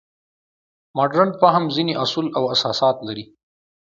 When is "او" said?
2.37-2.43